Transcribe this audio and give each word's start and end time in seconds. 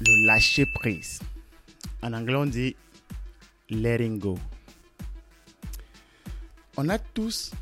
le 0.00 0.26
lâcher 0.26 0.66
prise. 0.66 1.20
En 2.02 2.12
anglais, 2.12 2.36
on 2.36 2.46
dit 2.46 2.76
letting 3.70 4.18
go. 4.18 4.38
On 6.76 6.88
a 6.88 6.98
tous 6.98 7.52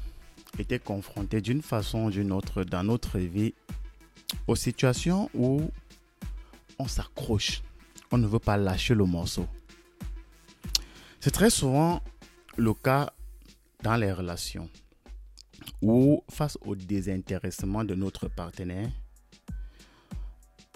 été 0.59 0.79
confrontés 0.79 1.41
d'une 1.41 1.63
façon 1.63 2.05
ou 2.05 2.11
d'une 2.11 2.33
autre 2.33 2.65
dans 2.65 2.83
notre 2.83 3.19
vie 3.19 3.55
aux 4.47 4.57
situations 4.57 5.31
où 5.35 5.71
on 6.79 6.89
s'accroche, 6.89 7.63
on 8.11 8.19
ne 8.19 8.27
veut 8.27 8.39
pas 8.39 8.57
lâcher 8.57 8.95
le 8.95 9.05
morceau. 9.05 9.47
C'est 11.21 11.31
très 11.31 11.51
souvent 11.51 12.03
le 12.57 12.75
cas 12.75 13.13
dans 13.83 13.97
les 13.97 14.13
relations 14.13 14.69
ou 15.81 16.23
face 16.29 16.59
au 16.63 16.75
désintéressement 16.75 17.85
de 17.85 17.95
notre 17.95 18.29
partenaire, 18.29 18.91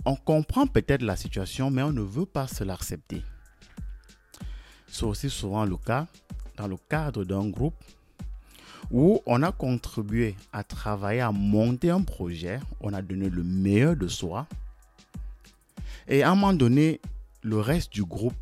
on 0.04 0.16
comprend 0.16 0.66
peut-être 0.66 1.02
la 1.02 1.16
situation, 1.16 1.70
mais 1.70 1.82
on 1.82 1.92
ne 1.92 2.02
veut 2.02 2.26
pas 2.26 2.46
se 2.46 2.64
l'accepter. 2.64 3.22
C'est 4.86 5.04
aussi 5.04 5.28
souvent 5.28 5.64
le 5.64 5.76
cas 5.76 6.06
dans 6.56 6.66
le 6.66 6.76
cadre 6.88 7.24
d'un 7.24 7.48
groupe 7.48 7.74
où 8.90 9.20
on 9.26 9.42
a 9.42 9.52
contribué 9.52 10.34
à 10.52 10.64
travailler, 10.64 11.20
à 11.20 11.30
monter 11.30 11.90
un 11.90 12.02
projet, 12.02 12.58
on 12.80 12.92
a 12.94 13.02
donné 13.02 13.28
le 13.28 13.42
meilleur 13.42 13.96
de 13.96 14.08
soi. 14.08 14.46
Et 16.06 16.22
à 16.22 16.30
un 16.30 16.34
moment 16.34 16.54
donné, 16.54 17.00
le 17.42 17.60
reste 17.60 17.92
du 17.92 18.04
groupe 18.04 18.34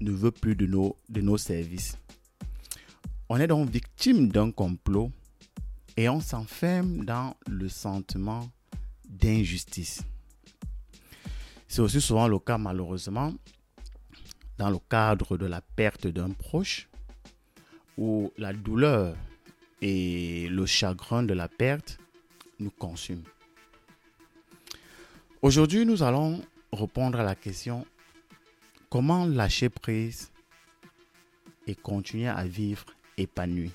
ne 0.00 0.10
veut 0.10 0.30
plus 0.30 0.56
de 0.56 0.66
nos, 0.66 0.96
de 1.10 1.20
nos 1.20 1.36
services. 1.36 1.98
On 3.28 3.36
est 3.36 3.46
donc 3.46 3.68
victime 3.68 4.28
d'un 4.28 4.50
complot 4.50 5.10
et 5.96 6.08
on 6.08 6.20
s'enferme 6.20 7.04
dans 7.04 7.36
le 7.46 7.68
sentiment 7.68 8.48
d'injustice. 9.08 10.02
C'est 11.70 11.82
aussi 11.82 12.00
souvent 12.00 12.26
le 12.26 12.40
cas 12.40 12.58
malheureusement 12.58 13.32
dans 14.58 14.70
le 14.70 14.78
cadre 14.90 15.36
de 15.36 15.46
la 15.46 15.60
perte 15.60 16.08
d'un 16.08 16.30
proche 16.30 16.88
où 17.96 18.32
la 18.36 18.52
douleur 18.52 19.14
et 19.80 20.48
le 20.48 20.66
chagrin 20.66 21.22
de 21.22 21.32
la 21.32 21.46
perte 21.46 21.98
nous 22.58 22.72
consument. 22.72 23.22
Aujourd'hui, 25.42 25.86
nous 25.86 26.02
allons 26.02 26.42
répondre 26.72 27.20
à 27.20 27.22
la 27.22 27.36
question 27.36 27.86
comment 28.88 29.24
lâcher 29.24 29.68
prise 29.68 30.32
et 31.68 31.76
continuer 31.76 32.26
à 32.26 32.44
vivre 32.46 32.84
épanoui? 33.16 33.70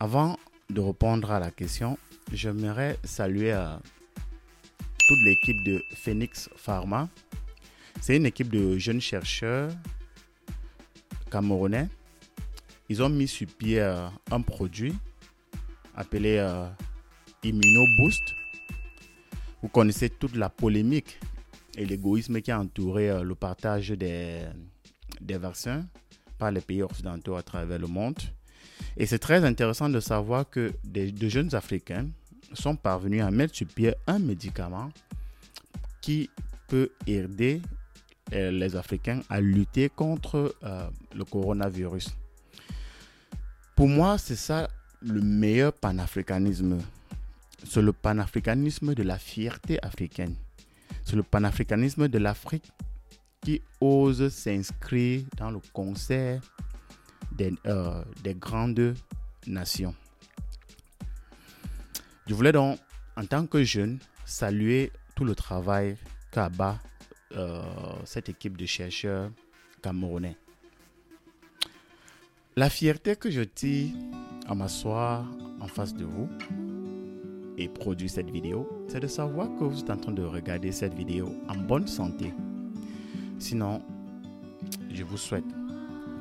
Avant 0.00 0.38
de 0.68 0.82
répondre 0.82 1.30
à 1.30 1.40
la 1.40 1.50
question, 1.50 1.96
j'aimerais 2.30 2.98
saluer 3.04 3.54
euh, 3.54 3.74
toute 5.08 5.22
l'équipe 5.22 5.62
de 5.64 5.82
Phoenix 5.94 6.48
Pharma. 6.56 7.08
C'est 8.00 8.16
une 8.16 8.26
équipe 8.26 8.50
de 8.50 8.76
jeunes 8.78 9.00
chercheurs 9.00 9.70
camerounais. 11.30 11.88
Ils 12.88 13.02
ont 13.02 13.08
mis 13.08 13.28
sur 13.28 13.46
pied 13.46 13.80
euh, 13.80 14.08
un 14.30 14.40
produit 14.40 14.94
appelé 15.94 16.36
euh, 16.38 16.68
ImmunoBoost. 17.42 18.22
Vous 19.62 19.68
connaissez 19.68 20.10
toute 20.10 20.36
la 20.36 20.48
polémique 20.48 21.18
et 21.76 21.84
l'égoïsme 21.84 22.40
qui 22.40 22.50
a 22.50 22.60
entouré 22.60 23.22
le 23.22 23.34
partage 23.34 23.90
des, 23.90 24.42
des 25.20 25.36
vaccins 25.38 25.84
par 26.38 26.50
les 26.50 26.60
pays 26.60 26.82
occidentaux 26.82 27.36
à 27.36 27.42
travers 27.42 27.78
le 27.78 27.86
monde. 27.86 28.18
Et 28.96 29.06
c'est 29.06 29.18
très 29.18 29.44
intéressant 29.44 29.88
de 29.88 30.00
savoir 30.00 30.48
que 30.48 30.72
des, 30.84 31.10
de 31.12 31.28
jeunes 31.28 31.54
Africains 31.54 32.08
sont 32.52 32.76
parvenus 32.76 33.22
à 33.22 33.30
mettre 33.30 33.54
sur 33.54 33.66
pied 33.66 33.94
un 34.06 34.18
médicament 34.18 34.90
qui 36.00 36.30
peut 36.68 36.90
aider 37.06 37.60
euh, 38.32 38.50
les 38.50 38.76
Africains 38.76 39.20
à 39.28 39.40
lutter 39.40 39.88
contre 39.88 40.54
euh, 40.62 40.88
le 41.14 41.24
coronavirus. 41.24 42.16
Pour 43.74 43.88
moi, 43.88 44.18
c'est 44.18 44.36
ça 44.36 44.68
le 45.00 45.20
meilleur 45.20 45.72
panafricanisme. 45.72 46.78
C'est 47.64 47.82
le 47.82 47.92
panafricanisme 47.92 48.94
de 48.94 49.02
la 49.02 49.18
fierté 49.18 49.78
africaine. 49.84 50.34
C'est 51.04 51.16
le 51.16 51.22
panafricanisme 51.22 52.08
de 52.08 52.18
l'Afrique 52.18 52.70
qui 53.42 53.62
ose 53.80 54.28
s'inscrire 54.32 55.24
dans 55.36 55.50
le 55.50 55.60
concert 55.72 56.40
euh, 57.66 58.02
des, 58.22 58.34
grandes 58.34 58.94
nations. 59.46 59.94
Je 62.26 62.34
voulais 62.34 62.52
donc, 62.52 62.78
en 63.16 63.24
tant 63.24 63.46
que 63.46 63.62
jeune, 63.62 63.98
saluer 64.24 64.90
tout 65.14 65.24
le 65.24 65.36
travail 65.36 65.96
qu'a 66.32 66.50
euh, 67.36 67.62
cette 68.04 68.28
équipe 68.28 68.56
de 68.56 68.66
chercheurs 68.66 69.30
camerounais. 69.80 70.36
La 72.56 72.68
fierté 72.68 73.14
que 73.16 73.30
je 73.30 73.42
tire 73.42 73.94
à 74.48 74.54
m'asseoir 74.54 75.24
en 75.60 75.68
face 75.68 75.94
de 75.94 76.04
vous 76.04 76.28
et 77.56 77.68
produire 77.68 78.10
cette 78.10 78.30
vidéo, 78.30 78.86
c'est 78.88 79.00
de 79.00 79.06
savoir 79.06 79.48
que 79.58 79.64
vous 79.64 79.80
êtes 79.80 79.90
en 79.90 79.96
train 79.96 80.12
de 80.12 80.22
regarder 80.22 80.72
cette 80.72 80.94
vidéo 80.94 81.32
en 81.48 81.56
bonne 81.56 81.86
santé. 81.86 82.34
Sinon, 83.38 83.82
je 84.90 85.04
vous 85.04 85.16
souhaite 85.16 85.44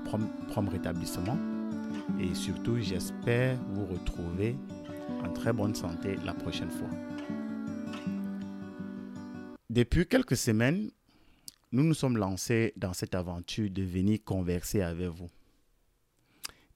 prompt 0.03 0.69
rétablissement. 0.69 1.37
Et 2.19 2.33
surtout, 2.35 2.77
j'espère 2.79 3.57
vous 3.69 3.85
retrouver 3.85 4.55
en 5.23 5.31
très 5.33 5.53
bonne 5.53 5.75
santé 5.75 6.15
la 6.23 6.33
prochaine 6.33 6.71
fois. 6.71 6.89
Depuis 9.69 10.07
quelques 10.07 10.37
semaines, 10.37 10.91
nous 11.71 11.83
nous 11.83 11.93
sommes 11.93 12.17
lancés 12.17 12.73
dans 12.77 12.93
cette 12.93 13.15
aventure 13.15 13.69
de 13.69 13.83
venir 13.83 14.19
converser 14.23 14.81
avec 14.81 15.09
vous. 15.09 15.29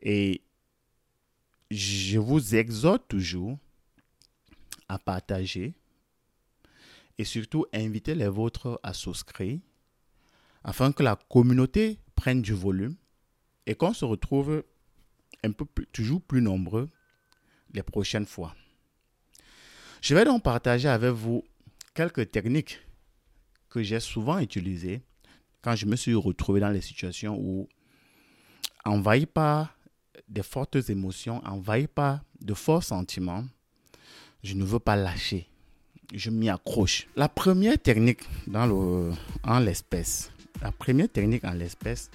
Et 0.02 0.42
je 1.72 2.20
vous 2.20 2.56
exhorte 2.56 3.08
toujours 3.08 3.58
à 4.88 5.00
partager 5.00 5.74
et 7.18 7.24
surtout 7.24 7.66
inviter 7.74 8.16
les 8.16 8.28
vôtres 8.28 8.80
à 8.84 8.94
souscrire 8.94 9.60
afin 10.64 10.92
que 10.92 11.04
la 11.04 11.16
communauté 11.30 12.00
prenne 12.16 12.42
du 12.42 12.54
volume 12.54 12.96
et 13.66 13.76
qu'on 13.76 13.94
se 13.94 14.06
retrouve 14.06 14.64
un 15.44 15.52
peu 15.52 15.66
toujours 15.92 16.22
plus 16.22 16.42
nombreux 16.42 16.90
les 17.74 17.84
prochaines 17.84 18.26
fois. 18.26 18.56
Je 20.02 20.16
vais 20.16 20.26
donc 20.26 20.44
partager 20.44 20.88
avec 20.88 21.12
vous 21.12 21.44
quelques 21.94 22.32
techniques 22.32 22.80
que 23.70 23.84
j'ai 23.84 24.00
souvent 24.00 24.40
utilisées 24.40 25.02
quand 25.62 25.76
je 25.76 25.86
me 25.86 25.96
suis 25.96 26.16
retrouvé 26.16 26.60
dans 26.62 26.70
les 26.70 26.82
situations 26.82 27.38
où, 27.38 27.68
envahi 28.86 29.26
par 29.26 29.76
des 30.28 30.44
fortes 30.44 30.90
émotions, 30.90 31.42
envahi 31.46 31.88
par 31.88 32.22
de 32.42 32.54
forts 32.54 32.84
sentiments, 32.84 33.44
je 34.44 34.54
ne 34.54 34.64
veux 34.64 34.80
pas 34.80 34.96
lâcher. 34.96 35.48
Je 36.14 36.30
m'y 36.30 36.50
accroche. 36.50 37.08
La 37.16 37.30
première 37.30 37.78
technique 37.78 38.22
en 38.54 39.60
l'espèce, 39.60 40.32
la 40.62 40.72
première 40.72 41.10
technique 41.10 41.44
en 41.44 41.54
l'espèce, 41.54 42.10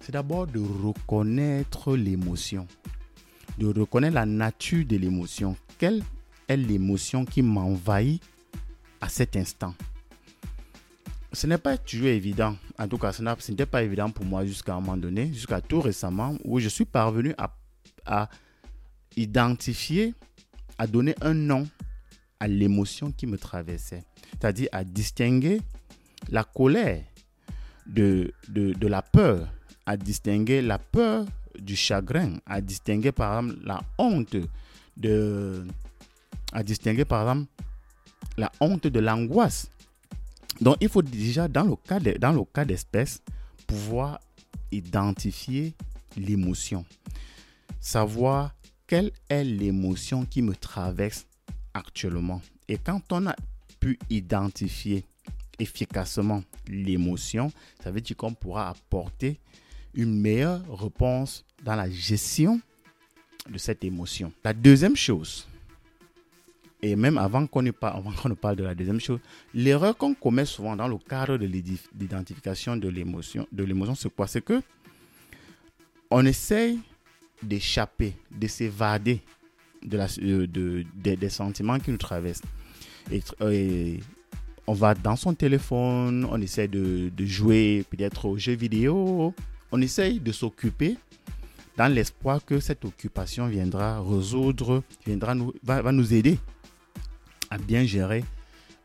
c'est 0.00 0.12
d'abord 0.12 0.46
de 0.46 0.60
reconnaître 0.60 1.96
l'émotion, 1.96 2.68
de 3.58 3.66
reconnaître 3.80 4.14
la 4.14 4.26
nature 4.26 4.84
de 4.84 4.96
l'émotion. 4.96 5.56
Quelle 5.78 6.02
est 6.48 6.56
l'émotion 6.56 7.24
qui 7.24 7.42
m'envahit 7.42 8.22
à 9.00 9.08
cet 9.08 9.36
instant? 9.36 9.74
Ce 11.32 11.46
n'est 11.46 11.58
pas 11.58 11.76
toujours 11.76 12.08
évident. 12.08 12.56
En 12.78 12.86
tout 12.86 12.98
cas, 12.98 13.12
ce 13.12 13.22
n'était 13.50 13.66
pas 13.66 13.82
évident 13.82 14.10
pour 14.10 14.24
moi 14.24 14.44
jusqu'à 14.44 14.74
un 14.74 14.80
moment 14.80 14.96
donné, 14.96 15.32
jusqu'à 15.32 15.60
tout 15.60 15.80
récemment, 15.80 16.36
où 16.44 16.60
je 16.60 16.68
suis 16.68 16.84
parvenu 16.84 17.34
à, 18.06 18.28
identifier, 19.16 20.14
à 20.78 20.86
donner 20.86 21.14
un 21.20 21.34
nom 21.34 21.66
à 22.38 22.46
l'émotion 22.46 23.10
qui 23.10 23.26
me 23.26 23.38
traversait. 23.38 24.04
C'est-à-dire 24.32 24.68
à 24.72 24.84
distinguer 24.84 25.60
la 26.28 26.44
colère 26.44 27.02
de, 27.86 28.32
de 28.48 28.86
la 28.86 29.02
peur, 29.02 29.48
à 29.86 29.96
distinguer 29.96 30.62
la 30.62 30.78
peur 30.78 31.26
du 31.58 31.76
chagrin, 31.76 32.34
à 32.46 32.60
distinguer 32.60 33.12
par 33.12 33.38
exemple 33.38 33.60
la 33.64 33.82
honte 33.98 34.36
de 34.96 35.66
à 36.52 36.62
distinguer 36.62 37.04
par 37.04 37.22
exemple 37.22 37.50
la 38.36 38.50
honte 38.60 38.86
de 38.86 39.00
l'angoisse. 39.00 39.70
Donc 40.60 40.76
il 40.80 40.88
faut 40.88 41.02
déjà 41.02 41.48
dans 41.48 41.64
le 41.64 41.76
cas 41.76 42.00
dans 42.00 42.32
le 42.32 42.44
cas 42.44 42.64
d'espèce 42.64 43.22
pouvoir 43.66 44.20
identifier 44.70 45.74
l'émotion. 46.16 46.84
Savoir 47.80 48.54
quelle 48.86 49.12
est 49.28 49.44
l'émotion 49.44 50.24
qui 50.24 50.42
me 50.42 50.54
traverse 50.54 51.26
actuellement. 51.72 52.40
Et 52.68 52.78
quand 52.78 53.12
on 53.12 53.26
a 53.26 53.36
pu 53.80 53.98
identifier 54.10 55.04
efficacement 55.58 56.42
l'émotion, 56.68 57.52
ça 57.82 57.90
veut 57.90 58.00
dire 58.00 58.16
qu'on 58.16 58.34
pourra 58.34 58.70
apporter 58.70 59.38
une 59.94 60.20
meilleure 60.20 60.62
réponse 60.70 61.44
dans 61.62 61.76
la 61.76 61.88
gestion 61.90 62.60
de 63.48 63.58
cette 63.58 63.84
émotion. 63.84 64.32
La 64.44 64.52
deuxième 64.52 64.96
chose, 64.96 65.46
et 66.82 66.96
même 66.96 67.16
avant 67.16 67.46
qu'on 67.46 67.62
ne, 67.62 67.70
parle, 67.70 68.56
de 68.56 68.64
la 68.64 68.74
deuxième 68.74 69.00
chose, 69.00 69.20
l'erreur 69.54 69.96
qu'on 69.96 70.14
commet 70.14 70.44
souvent 70.44 70.76
dans 70.76 70.88
le 70.88 70.98
cadre 70.98 71.38
de 71.38 71.46
l'identification 71.46 72.76
de 72.76 72.88
l'émotion, 72.88 73.46
c'est 73.94 74.14
quoi? 74.14 74.26
C'est 74.26 74.44
que 74.44 74.60
on 76.10 76.26
essaye 76.26 76.78
d'échapper, 77.42 78.14
de 78.30 78.46
s'évader 78.46 79.20
de 79.82 80.46
de, 80.46 80.84
des 80.94 81.28
sentiments 81.28 81.78
qui 81.78 81.90
nous 81.90 81.98
traversent. 81.98 82.42
On 84.66 84.72
va 84.72 84.94
dans 84.94 85.16
son 85.16 85.34
téléphone, 85.34 86.26
on 86.30 86.40
essaie 86.40 86.68
de, 86.68 87.10
de 87.14 87.26
jouer 87.26 87.84
peut-être 87.90 88.24
aux 88.26 88.38
jeux 88.38 88.54
vidéo, 88.54 89.34
on 89.72 89.80
essaye 89.80 90.20
de 90.20 90.32
s'occuper 90.32 90.96
dans 91.76 91.92
l'espoir 91.92 92.44
que 92.44 92.60
cette 92.60 92.84
occupation 92.84 93.48
viendra 93.48 94.00
résoudre, 94.00 94.82
viendra 95.04 95.34
nous, 95.34 95.52
va, 95.62 95.90
nous 95.92 96.14
aider 96.14 96.38
à 97.50 97.58
bien 97.58 97.84
gérer 97.84 98.24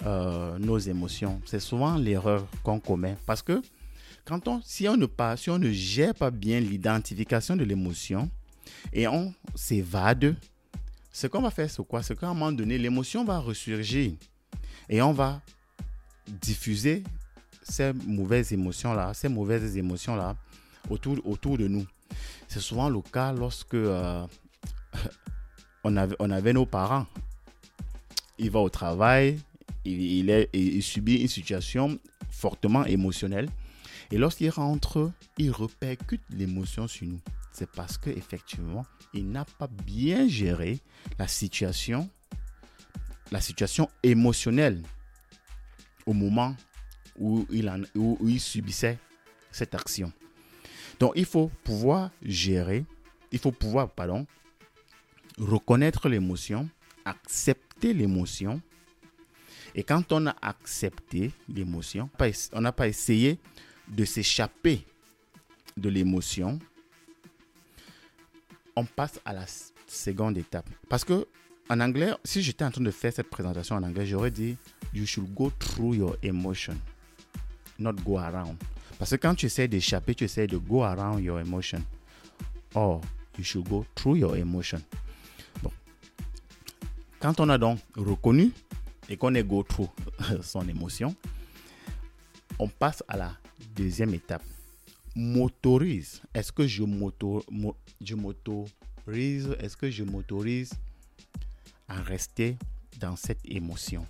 euh, 0.06 0.58
nos 0.58 0.78
émotions. 0.78 1.42
C'est 1.46 1.60
souvent 1.60 1.96
l'erreur 1.98 2.48
qu'on 2.64 2.80
commet 2.80 3.16
parce 3.26 3.42
que 3.42 3.62
quand 4.26 4.48
on, 4.48 4.62
si 4.64 4.88
on 4.88 4.98
ne 4.98 5.06
pas, 5.06 5.36
on 5.48 5.60
ne 5.60 5.72
gère 5.72 6.14
pas 6.14 6.32
bien 6.32 6.60
l'identification 6.60 7.56
de 7.56 7.64
l'émotion 7.64 8.30
et 8.94 9.08
on 9.08 9.34
s'évade, 9.56 10.36
ce 11.12 11.28
qu'on 11.28 11.42
va 11.42 11.52
faire, 11.52 11.70
c'est 11.70 11.86
quoi? 11.86 12.04
C'est 12.04 12.18
qu'à 12.18 12.28
un 12.28 12.34
moment 12.34 12.52
donné, 12.52 12.78
l'émotion 12.78 13.26
va 13.26 13.40
ressurgir 13.40 14.14
et 14.88 15.02
on 15.02 15.14
va 15.14 15.42
diffuser 16.28 17.04
ces 17.64 17.94
mauvaises 17.94 18.54
émotions-là, 18.54 19.14
ces 19.14 19.30
mauvaises 19.30 19.78
émotions-là 19.78 20.36
autour, 20.90 21.18
autour 21.26 21.58
de 21.58 21.68
nous. 21.68 21.86
C'est 22.48 22.60
souvent 22.60 22.90
le 22.90 23.02
cas 23.02 23.34
lorsque 23.34 23.74
euh, 23.74 24.26
on, 25.84 25.96
avait, 25.98 26.16
on 26.20 26.32
avait 26.32 26.54
nos 26.54 26.66
parents. 26.66 27.06
Il 28.38 28.52
va 28.52 28.60
au 28.60 28.70
travail, 28.70 29.40
il, 29.86 30.30
est, 30.30 30.50
il 30.54 30.82
subit 30.82 31.18
une 31.18 31.28
situation 31.28 32.00
fortement 32.30 32.86
émotionnelle. 32.86 33.50
Et 34.12 34.18
lorsqu'il 34.18 34.50
rentre, 34.50 35.12
il 35.38 35.52
répercute 35.52 36.22
l'émotion 36.30 36.88
sur 36.88 37.08
nous. 37.08 37.20
C'est 37.52 37.70
parce 37.70 37.98
qu'effectivement, 37.98 38.86
il 39.14 39.30
n'a 39.30 39.46
pas 39.46 39.68
bien 39.68 40.28
géré 40.28 40.80
la 41.18 41.28
situation, 41.28 42.10
la 43.32 43.42
situation 43.42 43.90
émotionnelle 44.04 44.82
au 46.06 46.14
moment 46.14 46.56
où 47.18 47.46
il, 47.52 47.70
en, 47.70 47.82
où 47.96 48.18
il 48.22 48.40
subissait 48.40 48.98
cette 49.52 49.76
action. 49.76 50.12
Donc 51.00 51.14
il 51.16 51.26
faut 51.26 51.50
pouvoir 51.64 52.12
gérer, 52.22 52.86
il 53.32 53.40
faut 53.40 53.52
pouvoir, 53.52 53.90
pardon, 53.90 54.26
reconnaître 55.38 56.10
l'émotion, 56.10 56.70
accepter 57.06 57.94
l'émotion. 57.94 58.62
Et 59.76 59.84
quand 59.84 60.12
on 60.12 60.28
a 60.28 60.36
accepté 60.42 61.32
l'émotion, 61.48 62.10
on 62.54 62.62
n'a 62.62 62.72
pas 62.72 62.88
essayé 62.88 63.40
de 63.88 64.04
s'échapper 64.04 64.86
de 65.78 65.90
l'émotion, 65.90 66.60
on 68.76 68.86
passe 68.86 69.20
à 69.26 69.34
la 69.34 69.46
seconde 69.88 70.38
étape. 70.38 70.70
Parce 70.90 71.06
que 71.06 71.26
en 71.70 71.80
anglais, 71.80 72.14
si 72.24 72.42
j'étais 72.42 72.66
en 72.66 72.72
train 72.72 72.84
de 72.84 72.92
faire 72.92 73.14
cette 73.14 73.30
présentation 73.30 73.76
en 73.76 73.84
anglais, 73.84 74.06
j'aurais 74.06 74.32
dit 74.32 74.58
You 74.94 75.06
should 75.06 75.34
go 75.34 75.52
through 75.60 75.96
your 75.96 76.18
emotion, 76.24 76.76
not 77.78 77.94
go 78.04 78.18
around. 78.18 78.58
Parce 79.00 79.12
que 79.12 79.16
quand 79.16 79.34
tu 79.34 79.46
essaies 79.46 79.70
d'échapper, 79.70 80.14
tu 80.14 80.26
essaies 80.26 80.46
de 80.46 80.58
go 80.58 80.84
around 80.84 81.24
your 81.24 81.40
emotion. 81.40 81.82
Or, 82.76 83.00
you 83.38 83.46
should 83.46 83.68
go 83.68 83.86
through 83.96 84.18
your 84.18 84.36
emotion. 84.36 84.82
Bon. 85.64 85.72
Quand 87.22 87.40
on 87.40 87.48
a 87.48 87.58
donc 87.58 87.80
reconnu 87.96 88.52
et 89.08 89.16
qu'on 89.16 89.34
est 89.36 89.44
go 89.44 89.64
through 89.64 89.90
son 90.44 90.68
émotion, 90.68 91.16
on 92.60 92.68
passe 92.68 93.02
à 93.08 93.16
la 93.16 93.32
deuxième 93.74 94.14
étape. 94.14 94.44
Motorise. 95.16 96.22
Est-ce 96.34 96.52
que 96.52 96.68
je, 96.68 96.84
motorise 96.84 97.46
Est-ce 99.62 99.78
que 99.78 99.90
je 99.90 100.04
m'autorise 100.04 100.74
à 101.88 102.02
rester 102.02 102.58
dans 103.00 103.16
cette 103.16 103.40
émotion? 103.46 104.06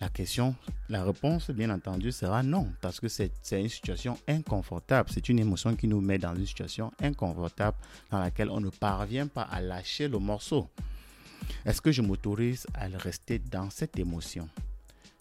La 0.00 0.08
question, 0.08 0.54
la 0.88 1.04
réponse, 1.04 1.50
bien 1.50 1.68
entendu, 1.70 2.10
sera 2.10 2.42
non, 2.42 2.72
parce 2.80 3.00
que 3.00 3.08
c'est 3.08 3.32
une 3.52 3.68
situation 3.68 4.18
inconfortable. 4.26 5.10
C'est 5.12 5.28
une 5.28 5.38
émotion 5.38 5.76
qui 5.76 5.88
nous 5.88 6.00
met 6.00 6.16
dans 6.18 6.34
une 6.34 6.46
situation 6.46 6.90
inconfortable 7.02 7.76
dans 8.10 8.18
laquelle 8.18 8.48
on 8.48 8.60
ne 8.60 8.70
parvient 8.70 9.26
pas 9.26 9.42
à 9.42 9.60
lâcher 9.60 10.08
le 10.08 10.18
morceau. 10.18 10.68
Est-ce 11.66 11.82
que 11.82 11.92
je 11.92 12.00
m'autorise 12.00 12.66
à 12.74 12.86
rester 12.86 13.38
dans 13.38 13.68
cette 13.68 13.98
émotion? 13.98 14.48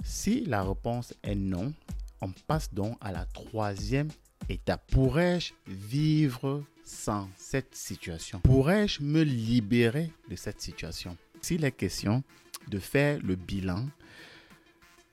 Si 0.03 0.45
la 0.45 0.63
réponse 0.63 1.13
est 1.23 1.35
non, 1.35 1.73
on 2.21 2.31
passe 2.47 2.73
donc 2.73 2.97
à 3.01 3.11
la 3.11 3.25
troisième 3.25 4.07
étape. 4.47 4.89
Pourrais-je 4.91 5.53
vivre 5.67 6.63
sans 6.85 7.29
cette 7.35 7.75
situation? 7.75 8.39
Pourrais-je 8.39 9.03
me 9.03 9.23
libérer 9.23 10.11
de 10.29 10.37
cette 10.37 10.61
situation? 10.61 11.17
S'il 11.41 11.65
est 11.65 11.71
question 11.71 12.23
de 12.69 12.79
faire 12.79 13.19
le 13.21 13.35
bilan 13.35 13.85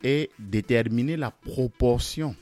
et 0.06 0.30
déterminer 0.38 1.16
la 1.16 1.32
proportion 1.32 2.36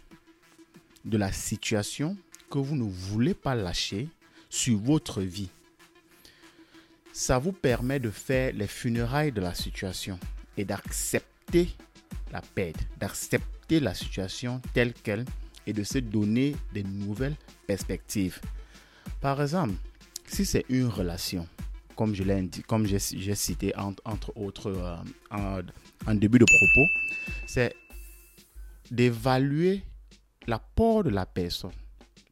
de 1.02 1.16
la 1.16 1.32
situation 1.32 2.14
que 2.50 2.58
vous 2.58 2.76
ne 2.76 2.84
voulez 2.84 3.32
pas 3.32 3.54
lâcher 3.54 4.06
sur 4.50 4.78
votre 4.78 5.22
vie. 5.22 5.48
Ça 7.10 7.38
vous 7.38 7.52
permet 7.52 7.98
de 8.00 8.10
faire 8.10 8.52
les 8.52 8.66
funérailles 8.66 9.32
de 9.32 9.40
la 9.40 9.54
situation 9.54 10.20
et 10.58 10.66
d'accepter 10.66 11.70
la 12.30 12.42
perte, 12.42 12.86
d'accepter 12.98 13.80
la 13.80 13.94
situation 13.94 14.60
telle 14.74 14.92
qu'elle 14.92 15.24
et 15.66 15.72
de 15.72 15.84
se 15.84 15.96
donner 15.96 16.54
des 16.74 16.82
nouvelles 16.82 17.36
perspectives. 17.66 18.42
Par 19.22 19.40
exemple, 19.40 19.72
si 20.26 20.44
c'est 20.44 20.66
une 20.68 20.88
relation, 20.88 21.48
comme 21.94 22.14
je 22.14 22.22
l'ai 22.22 22.48
comme 22.66 22.86
j'ai 22.86 22.98
cité 22.98 23.72
entre, 23.76 24.32
autres 24.36 24.70
euh, 24.70 25.62
en, 26.06 26.14
début 26.14 26.38
de 26.38 26.44
propos, 26.44 26.88
c'est 27.46 27.74
d'évaluer 28.90 29.82
l'apport 30.46 31.04
de 31.04 31.10
la 31.10 31.26
personne, 31.26 31.72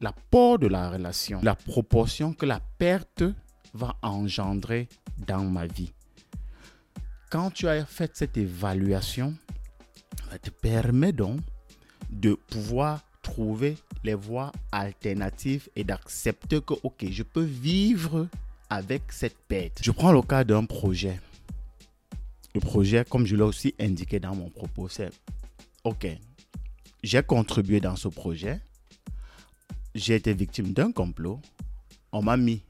l'apport 0.01 0.59
de 0.59 0.67
la 0.67 0.89
relation, 0.89 1.39
la 1.43 1.55
proportion 1.55 2.33
que 2.33 2.45
la 2.45 2.59
perte 2.77 3.23
va 3.73 3.95
engendrer 4.01 4.87
dans 5.17 5.43
ma 5.43 5.65
vie. 5.65 5.93
Quand 7.29 7.49
tu 7.49 7.67
as 7.67 7.85
fait 7.85 8.11
cette 8.15 8.37
évaluation, 8.37 9.33
ça 10.29 10.37
te 10.37 10.51
permet 10.51 11.11
donc 11.11 11.39
de 12.11 12.33
pouvoir 12.35 13.01
trouver 13.23 13.77
les 14.03 14.13
voies 14.13 14.51
alternatives 14.71 15.69
et 15.75 15.83
d'accepter 15.83 16.61
que, 16.61 16.75
ok, 16.83 17.05
je 17.09 17.23
peux 17.23 17.43
vivre 17.43 18.27
avec 18.73 19.11
cette 19.11 19.37
perte. 19.37 19.83
Je 19.83 19.91
prends 19.91 20.11
le 20.11 20.23
cas 20.23 20.43
d'un 20.43 20.65
projet. 20.65 21.19
Le 22.55 22.59
projet, 22.59 23.05
comme 23.07 23.27
je 23.27 23.35
l'ai 23.35 23.43
aussi 23.43 23.75
indiqué 23.79 24.19
dans 24.19 24.35
mon 24.35 24.49
propos, 24.49 24.89
c'est 24.89 25.11
OK, 25.83 26.07
j'ai 27.03 27.21
contribué 27.21 27.79
dans 27.79 27.95
ce 27.95 28.07
projet, 28.07 28.59
j'ai 29.93 30.15
été 30.15 30.33
victime 30.33 30.73
d'un 30.73 30.91
complot, 30.91 31.39
on 32.11 32.23
m'a 32.23 32.35
mis 32.35 32.63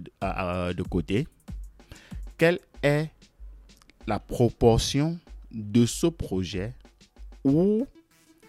de 0.00 0.82
côté. 0.82 1.28
Quelle 2.38 2.58
est 2.82 3.08
la 4.08 4.18
proportion 4.18 5.18
de 5.52 5.86
ce 5.86 6.08
projet 6.08 6.74
ou 7.44 7.86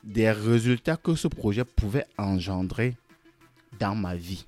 des 0.03 0.31
résultats 0.31 0.97
que 0.97 1.13
ce 1.15 1.27
projet 1.27 1.63
pouvait 1.63 2.07
engendrer 2.17 2.95
dans 3.79 3.93
ma 3.93 4.15
vie? 4.15 4.47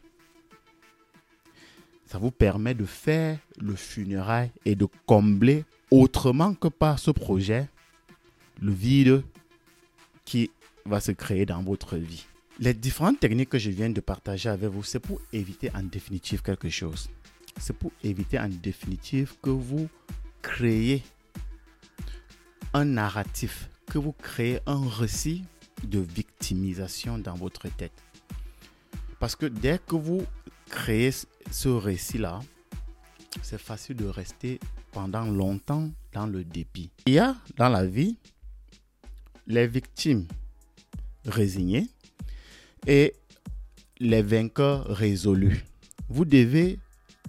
Ça 2.09 2.17
vous 2.17 2.31
permet 2.31 2.73
de 2.73 2.85
faire 2.85 3.37
le 3.61 3.75
funérail 3.75 4.51
et 4.65 4.73
de 4.75 4.87
combler 5.05 5.63
autrement 5.91 6.55
que 6.55 6.67
par 6.67 6.97
ce 6.97 7.11
projet 7.11 7.69
le 8.59 8.71
vide 8.71 9.23
qui 10.25 10.49
va 10.85 11.01
se 11.01 11.11
créer 11.11 11.45
dans 11.45 11.61
votre 11.61 11.97
vie. 11.97 12.25
Les 12.57 12.73
différentes 12.73 13.19
techniques 13.19 13.49
que 13.49 13.59
je 13.59 13.69
viens 13.69 13.91
de 13.91 14.01
partager 14.01 14.49
avec 14.49 14.71
vous, 14.71 14.83
c'est 14.83 14.99
pour 14.99 15.21
éviter 15.31 15.69
en 15.75 15.83
définitive 15.83 16.41
quelque 16.41 16.67
chose. 16.69 17.11
C'est 17.59 17.77
pour 17.77 17.91
éviter 18.03 18.39
en 18.39 18.49
définitive 18.49 19.35
que 19.43 19.51
vous 19.51 19.87
créez 20.41 21.03
un 22.73 22.85
narratif, 22.85 23.69
que 23.85 23.99
vous 23.99 24.13
créez 24.13 24.59
un 24.65 24.89
récit 24.89 25.43
de 25.83 25.99
victimisation 25.99 27.19
dans 27.19 27.35
votre 27.35 27.69
tête. 27.69 28.03
Parce 29.19 29.35
que 29.35 29.45
dès 29.45 29.77
que 29.77 29.95
vous 29.95 30.23
créez 30.69 31.11
ce 31.51 31.69
récit-là, 31.69 32.39
c'est 33.41 33.59
facile 33.59 33.95
de 33.95 34.05
rester 34.05 34.59
pendant 34.91 35.25
longtemps 35.25 35.89
dans 36.13 36.27
le 36.27 36.43
dépit. 36.43 36.89
Il 37.05 37.13
y 37.13 37.19
a 37.19 37.35
dans 37.57 37.69
la 37.69 37.85
vie 37.85 38.17
les 39.47 39.67
victimes 39.67 40.27
résignées 41.25 41.87
et 42.87 43.13
les 43.99 44.21
vainqueurs 44.21 44.85
résolus. 44.85 45.65
Vous 46.07 46.25
devez 46.25 46.79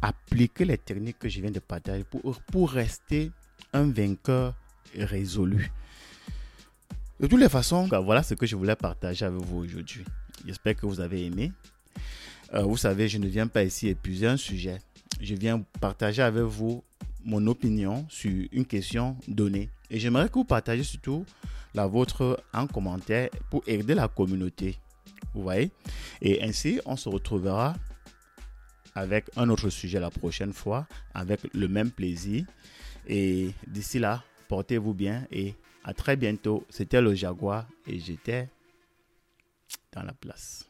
appliquer 0.02 0.64
les 0.64 0.78
techniques 0.78 1.18
que 1.18 1.28
je 1.28 1.40
viens 1.40 1.50
de 1.50 1.58
partager 1.58 2.04
pour, 2.04 2.40
pour 2.42 2.70
rester 2.70 3.30
un 3.72 3.90
vainqueur 3.90 4.54
résolu. 4.94 5.70
De 7.18 7.26
toutes 7.26 7.40
les 7.40 7.48
façons, 7.48 7.86
voilà 8.02 8.22
ce 8.22 8.34
que 8.34 8.46
je 8.46 8.56
voulais 8.56 8.76
partager 8.76 9.24
avec 9.26 9.42
vous 9.42 9.58
aujourd'hui. 9.58 10.04
J'espère 10.46 10.76
que 10.76 10.86
vous 10.86 11.00
avez 11.00 11.26
aimé. 11.26 11.52
Euh, 12.52 12.62
vous 12.62 12.76
savez, 12.76 13.08
je 13.08 13.18
ne 13.18 13.28
viens 13.28 13.46
pas 13.46 13.62
ici 13.62 13.88
épuiser 13.88 14.26
un 14.26 14.36
sujet. 14.36 14.78
Je 15.20 15.34
viens 15.34 15.62
partager 15.80 16.22
avec 16.22 16.42
vous 16.42 16.82
mon 17.24 17.46
opinion 17.46 18.06
sur 18.08 18.46
une 18.50 18.64
question 18.64 19.16
donnée. 19.28 19.68
Et 19.90 19.98
j'aimerais 20.00 20.28
que 20.28 20.34
vous 20.34 20.44
partagez 20.44 20.82
surtout 20.82 21.24
la 21.74 21.86
vôtre 21.86 22.42
en 22.52 22.66
commentaire 22.66 23.28
pour 23.50 23.62
aider 23.66 23.94
la 23.94 24.08
communauté. 24.08 24.78
Vous 25.34 25.42
voyez? 25.42 25.70
Et 26.20 26.42
ainsi, 26.42 26.80
on 26.86 26.96
se 26.96 27.08
retrouvera 27.08 27.76
avec 28.94 29.26
un 29.36 29.48
autre 29.50 29.68
sujet 29.70 30.00
la 30.00 30.10
prochaine 30.10 30.52
fois, 30.52 30.86
avec 31.14 31.40
le 31.54 31.68
même 31.68 31.90
plaisir. 31.90 32.44
Et 33.06 33.50
d'ici 33.66 33.98
là, 33.98 34.24
portez-vous 34.48 34.94
bien 34.94 35.26
et 35.30 35.54
à 35.84 35.94
très 35.94 36.16
bientôt. 36.16 36.66
C'était 36.68 37.00
le 37.00 37.14
Jaguar 37.14 37.66
et 37.86 37.98
j'étais 37.98 38.48
dans 39.92 40.02
la 40.02 40.12
place. 40.12 40.69